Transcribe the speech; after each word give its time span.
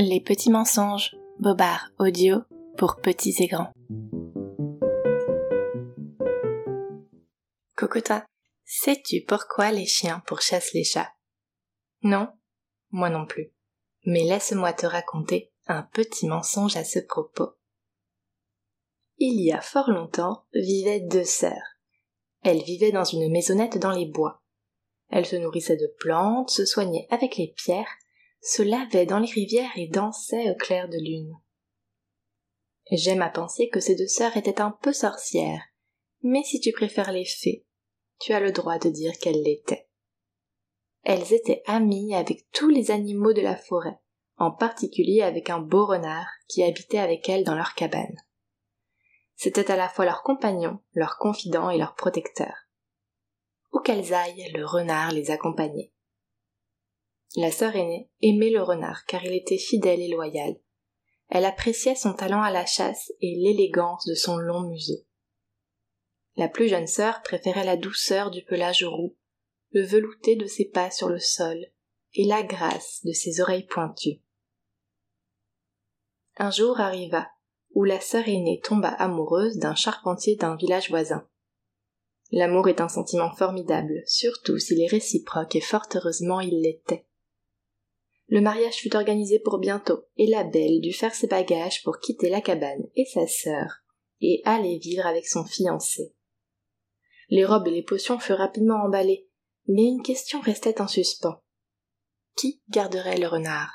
Les 0.00 0.20
petits 0.20 0.50
mensonges, 0.50 1.16
Bobard 1.40 1.90
audio 1.98 2.42
pour 2.76 3.00
petits 3.00 3.34
et 3.40 3.48
grands. 3.48 3.72
Cocotin, 7.74 8.24
sais-tu 8.64 9.24
pourquoi 9.26 9.72
les 9.72 9.86
chiens 9.86 10.22
pourchassent 10.24 10.72
les 10.72 10.84
chats? 10.84 11.10
Non 12.02 12.28
Moi 12.92 13.10
non 13.10 13.26
plus. 13.26 13.50
Mais 14.06 14.22
laisse-moi 14.22 14.72
te 14.72 14.86
raconter 14.86 15.52
un 15.66 15.82
petit 15.82 16.28
mensonge 16.28 16.76
à 16.76 16.84
ce 16.84 17.00
propos. 17.00 17.54
Il 19.16 19.44
y 19.44 19.50
a 19.50 19.60
fort 19.60 19.90
longtemps 19.90 20.44
vivaient 20.54 21.00
deux 21.00 21.24
sœurs. 21.24 21.74
Elles 22.44 22.62
vivaient 22.62 22.92
dans 22.92 23.02
une 23.02 23.32
maisonnette 23.32 23.78
dans 23.78 23.90
les 23.90 24.06
bois. 24.06 24.44
Elles 25.08 25.26
se 25.26 25.34
nourrissaient 25.34 25.76
de 25.76 25.92
plantes, 25.98 26.50
se 26.50 26.64
soignaient 26.64 27.08
avec 27.10 27.36
les 27.36 27.52
pierres, 27.56 27.90
se 28.40 28.62
lavaient 28.62 29.06
dans 29.06 29.18
les 29.18 29.30
rivières 29.30 29.76
et 29.76 29.88
dansaient 29.88 30.50
au 30.50 30.54
clair 30.54 30.88
de 30.88 30.98
lune. 30.98 31.34
J'aime 32.90 33.22
à 33.22 33.28
penser 33.28 33.68
que 33.68 33.80
ces 33.80 33.94
deux 33.94 34.06
sœurs 34.06 34.36
étaient 34.36 34.60
un 34.60 34.70
peu 34.70 34.92
sorcières, 34.92 35.62
mais 36.22 36.42
si 36.42 36.60
tu 36.60 36.72
préfères 36.72 37.12
les 37.12 37.26
fées, 37.26 37.66
tu 38.20 38.32
as 38.32 38.40
le 38.40 38.52
droit 38.52 38.78
de 38.78 38.88
dire 38.88 39.12
qu'elles 39.18 39.42
l'étaient. 39.42 39.88
Elles 41.02 41.32
étaient 41.32 41.62
amies 41.66 42.14
avec 42.14 42.50
tous 42.52 42.68
les 42.68 42.90
animaux 42.90 43.32
de 43.32 43.40
la 43.40 43.56
forêt, 43.56 43.98
en 44.36 44.50
particulier 44.50 45.22
avec 45.22 45.50
un 45.50 45.60
beau 45.60 45.86
renard 45.86 46.26
qui 46.48 46.62
habitait 46.62 46.98
avec 46.98 47.28
elles 47.28 47.44
dans 47.44 47.54
leur 47.54 47.74
cabane. 47.74 48.16
C'était 49.36 49.70
à 49.70 49.76
la 49.76 49.88
fois 49.88 50.04
leur 50.04 50.22
compagnon, 50.22 50.80
leur 50.92 51.18
confident 51.18 51.70
et 51.70 51.78
leur 51.78 51.94
protecteur. 51.94 52.54
Où 53.72 53.80
qu'elles 53.80 54.12
aillent, 54.12 54.50
le 54.52 54.64
renard 54.64 55.12
les 55.12 55.30
accompagnait. 55.30 55.92
La 57.36 57.50
sœur 57.50 57.76
aînée 57.76 58.10
aimait 58.22 58.50
le 58.50 58.62
renard 58.62 59.04
car 59.04 59.24
il 59.24 59.34
était 59.34 59.58
fidèle 59.58 60.00
et 60.00 60.08
loyal. 60.08 60.56
Elle 61.28 61.44
appréciait 61.44 61.94
son 61.94 62.14
talent 62.14 62.42
à 62.42 62.50
la 62.50 62.64
chasse 62.64 63.12
et 63.20 63.34
l'élégance 63.36 64.06
de 64.06 64.14
son 64.14 64.38
long 64.38 64.62
museau. 64.62 65.04
La 66.36 66.48
plus 66.48 66.68
jeune 66.68 66.86
sœur 66.86 67.20
préférait 67.22 67.64
la 67.64 67.76
douceur 67.76 68.30
du 68.30 68.44
pelage 68.44 68.84
roux, 68.84 69.16
le 69.72 69.84
velouté 69.84 70.36
de 70.36 70.46
ses 70.46 70.66
pas 70.66 70.90
sur 70.90 71.08
le 71.08 71.18
sol 71.18 71.58
et 72.14 72.24
la 72.24 72.42
grâce 72.42 73.00
de 73.04 73.12
ses 73.12 73.40
oreilles 73.40 73.66
pointues. 73.66 74.22
Un 76.36 76.50
jour 76.50 76.80
arriva 76.80 77.28
où 77.74 77.84
la 77.84 78.00
sœur 78.00 78.26
aînée 78.26 78.60
tomba 78.64 78.88
amoureuse 78.88 79.58
d'un 79.58 79.74
charpentier 79.74 80.36
d'un 80.36 80.56
village 80.56 80.88
voisin. 80.88 81.28
L'amour 82.30 82.68
est 82.68 82.80
un 82.80 82.88
sentiment 82.88 83.34
formidable, 83.34 84.02
surtout 84.06 84.58
s'il 84.58 84.80
est 84.82 84.88
réciproque 84.88 85.56
et 85.56 85.60
fort 85.60 85.86
heureusement 85.94 86.40
il 86.40 86.62
l'était. 86.62 87.07
Le 88.28 88.40
mariage 88.42 88.74
fut 88.74 88.94
organisé 88.94 89.38
pour 89.38 89.58
bientôt, 89.58 90.04
et 90.16 90.26
la 90.26 90.44
belle 90.44 90.80
dut 90.80 90.92
faire 90.92 91.14
ses 91.14 91.26
bagages 91.26 91.82
pour 91.82 91.98
quitter 91.98 92.28
la 92.28 92.42
cabane 92.42 92.84
et 92.94 93.06
sa 93.06 93.26
sœur, 93.26 93.82
et 94.20 94.42
aller 94.44 94.78
vivre 94.78 95.06
avec 95.06 95.26
son 95.26 95.44
fiancé. 95.44 96.14
Les 97.30 97.44
robes 97.44 97.68
et 97.68 97.72
les 97.72 97.82
potions 97.82 98.18
furent 98.18 98.38
rapidement 98.38 98.82
emballées, 98.84 99.28
mais 99.66 99.84
une 99.84 100.02
question 100.02 100.40
restait 100.40 100.80
en 100.80 100.88
suspens. 100.88 101.42
Qui 102.36 102.62
garderait 102.68 103.18
le 103.18 103.26
renard? 103.26 103.72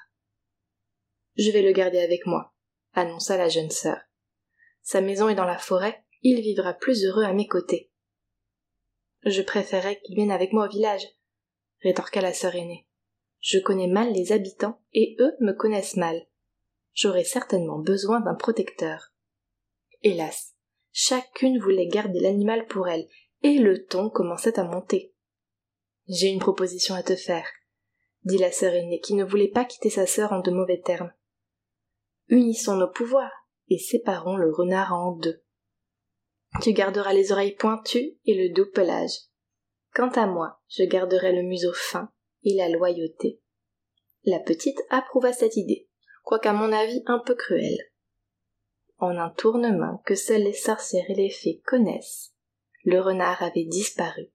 Je 1.36 1.50
vais 1.50 1.64
le 1.64 1.72
garder 1.72 2.00
avec 2.00 2.26
moi, 2.28 2.54
annonça 2.94 3.38
la 3.38 3.50
jeune 3.50 3.72
sœur. 3.72 3.98
Sa 4.84 5.02
maison 5.02 5.30
est 5.30 5.36
dans 5.36 5.46
la 5.46 5.58
forêt, 5.58 6.04
il 6.22 6.42
vivra 6.42 6.74
plus 6.74 7.06
heureux 7.06 7.24
à 7.24 7.34
mes 7.34 7.48
côtés. 7.48 7.92
Je 9.26 9.42
préférerais 9.42 10.00
qu'il 10.02 10.16
vienne 10.16 10.31
avec 10.31 10.54
moi 10.54 10.68
au 10.68 10.70
village, 10.70 11.08
rétorqua 11.81 12.22
la 12.22 12.34
sœur 12.34 12.56
aînée. 12.56 12.88
Je 13.44 13.60
connais 13.60 13.88
mal 13.88 14.14
les 14.14 14.32
habitants 14.32 14.80
et 14.94 15.18
eux 15.20 15.34
me 15.42 15.52
connaissent 15.52 15.98
mal. 15.98 16.28
J'aurais 16.94 17.26
certainement 17.26 17.78
besoin 17.78 18.22
d'un 18.22 18.36
protecteur. 18.36 19.12
Hélas, 20.02 20.56
chacune 20.94 21.59
voulait 21.59 21.88
garder 21.88 22.22
l'animal 22.22 22.66
pour 22.68 22.88
elle, 22.88 23.06
et 23.42 23.58
le 23.58 23.86
ton 23.86 24.09
commençait 24.09 24.58
à 24.58 24.64
monter. 24.64 25.14
J'ai 26.08 26.30
une 26.30 26.40
proposition 26.40 26.96
à 26.96 27.03
te 27.03 27.18
faire, 27.18 27.46
dit 28.24 28.38
la 28.38 28.53
sœur 28.53 28.74
aînée 28.74 29.02
qui 29.02 29.14
ne 29.14 29.26
voulait 29.26 29.52
pas 29.52 29.66
quitter 29.66 29.90
sa 29.90 30.08
sœur 30.08 30.32
en 30.32 30.40
de 30.40 30.52
mauvais 30.52 30.80
termes. 30.80 31.12
Unissons 32.30 32.78
nos 32.78 32.90
pouvoirs 32.90 33.50
et 33.68 33.78
séparons 33.78 34.38
le 34.38 34.53
renard 34.53 34.94
en 34.94 35.18
deux. 35.18 35.44
Tu 36.62 36.72
garderas 36.72 37.12
les 37.12 37.34
oreilles 37.34 37.56
pointues 37.56 38.18
et 38.24 38.36
le 38.36 38.53
doux 38.53 38.72
pelage. 38.72 39.18
Quant 39.94 40.12
à 40.12 40.28
moi, 40.28 40.62
je 40.70 40.84
garderai 40.84 41.34
le 41.34 41.44
museau 41.44 41.74
fin 41.74 42.09
et 42.44 42.56
la 42.56 42.70
loyauté. 42.70 43.42
La 44.26 44.40
petite 44.40 44.80
approuva 44.90 45.34
cette 45.34 45.58
idée, 45.58 45.90
quoiqu'à 46.24 46.54
mon 46.54 46.72
avis 46.72 47.04
un 47.06 47.20
peu 47.20 47.36
cruelle. 47.36 47.92
En 48.98 49.18
un 49.18 49.30
tournement 49.30 50.02
que 50.06 50.16
seules 50.16 50.44
les 50.44 50.53
sorcières 50.53 51.09
et 51.09 51.16
les 51.16 51.30
fées 51.30 51.62
connaissent, 51.66 52.34
le 52.86 53.00
renard 53.02 53.44
avait 53.44 53.66
disparu, 53.66 54.32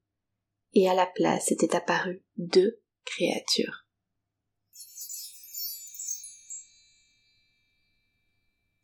et 0.74 0.88
à 0.88 0.94
la 0.94 1.06
place 1.06 1.50
étaient 1.52 1.74
apparues 1.74 2.22
deux 2.36 2.80
créatures. 3.04 3.86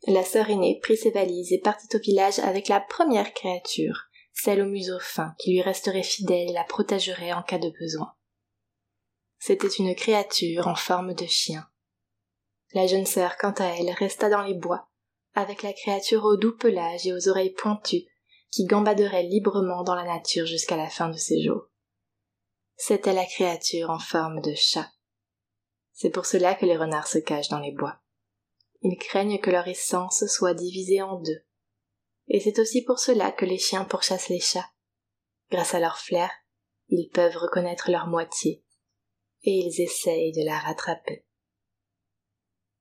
La 0.07 0.23
sœur 0.23 0.51
aînée 0.51 0.79
prit 0.83 0.99
ses 0.99 1.11
valises 1.11 1.53
et 1.53 1.59
partit 1.59 1.97
au 1.97 1.99
village 1.99 2.39
avec 2.41 2.69
la 2.69 2.81
première 2.81 3.33
créature, 3.33 4.09
celle 4.35 4.61
au 4.61 4.67
museau 4.67 4.99
fin, 5.01 5.35
qui 5.39 5.53
lui 5.53 5.63
resterait 5.63 6.03
fidèle 6.03 6.51
et 6.51 6.53
la 6.53 6.65
protégerait 6.65 7.33
en 7.33 7.43
cas 7.43 7.59
de 7.59 7.71
besoin. 7.81 8.15
C'était 9.47 9.69
une 9.69 9.95
créature 9.95 10.69
en 10.69 10.75
forme 10.75 11.13
de 11.13 11.27
chien. 11.27 11.69
La 12.73 12.87
jeune 12.87 13.05
sœur, 13.05 13.37
quant 13.37 13.53
à 13.59 13.67
elle, 13.77 13.91
resta 13.91 14.31
dans 14.31 14.41
les 14.41 14.55
bois, 14.55 14.89
avec 15.35 15.63
la 15.63 15.75
créature 15.75 16.25
au 16.25 16.39
doux 16.39 16.57
pelage 16.57 17.07
et 17.07 17.13
aux 17.13 17.29
oreilles 17.29 17.53
pointues, 17.53 18.07
qui 18.51 18.65
gambaderait 18.65 19.25
librement 19.25 19.83
dans 19.83 19.97
la 19.97 20.05
nature 20.05 20.47
jusqu'à 20.47 20.79
la 20.79 20.89
fin 20.89 21.11
de 21.11 21.19
ses 21.19 21.43
jours. 21.43 21.67
C'était 22.77 23.13
la 23.13 23.27
créature 23.27 23.91
en 23.91 23.99
forme 23.99 24.41
de 24.41 24.55
chat. 24.55 24.91
C'est 25.93 26.09
pour 26.09 26.25
cela 26.25 26.55
que 26.55 26.65
les 26.65 26.79
renards 26.79 27.09
se 27.09 27.19
cachent 27.19 27.51
dans 27.51 27.61
les 27.61 27.73
bois. 27.73 28.01
Ils 28.81 28.97
craignent 28.97 29.41
que 29.41 29.51
leur 29.51 29.69
essence 29.69 30.25
soit 30.25 30.55
divisée 30.55 31.03
en 31.03 31.21
deux. 31.21 31.45
Et 32.29 32.41
c'est 32.41 32.59
aussi 32.59 32.83
pour 32.83 32.99
cela 32.99 33.31
que 33.31 33.45
les 33.45 33.59
chiens 33.59 33.85
pourchassent 33.85 34.31
les 34.31 34.41
chats. 34.41 34.71
Grâce 35.51 35.75
à 35.75 35.81
leur 35.81 35.99
flair, 35.99 36.31
ils 36.89 37.11
peuvent 37.11 37.37
reconnaître 37.37 37.91
leur 37.91 38.07
moitié 38.07 38.64
et 39.45 39.53
ils 39.53 39.81
essayent 39.81 40.33
de 40.33 40.45
la 40.45 40.59
rattraper. 40.59 41.25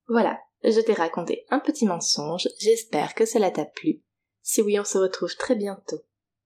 Voilà, 0.07 0.39
je 0.63 0.79
t'ai 0.79 0.93
raconté 0.93 1.45
un 1.49 1.59
petit 1.59 1.85
mensonge, 1.85 2.47
j'espère 2.59 3.15
que 3.15 3.25
cela 3.25 3.51
t'a 3.51 3.65
plu. 3.65 4.01
Si 4.41 4.61
oui, 4.61 4.79
on 4.79 4.83
se 4.83 4.97
retrouve 4.97 5.35
très 5.35 5.55
bientôt. 5.55 6.01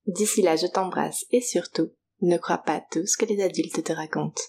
D'ici 0.06 0.42
là, 0.42 0.56
je 0.56 0.66
t'embrasse 0.66 1.24
et 1.30 1.40
surtout, 1.40 1.92
ne 2.20 2.36
crois 2.36 2.58
pas 2.58 2.84
tout 2.90 3.06
ce 3.06 3.16
que 3.16 3.26
les 3.26 3.42
adultes 3.42 3.82
te 3.82 3.92
racontent. 3.92 4.42